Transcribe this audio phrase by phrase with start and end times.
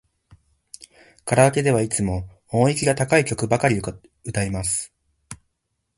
[1.25, 3.79] カラオケではいつも音域が高い曲ばかり
[4.25, 4.91] 歌います。